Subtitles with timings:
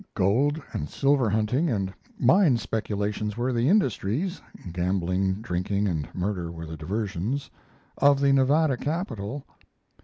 [0.15, 4.41] Gold and silver hunting and mine speculations were the industries
[4.73, 7.51] gambling, drinking, and murder were the diversions
[7.99, 9.45] of the Nevada capital.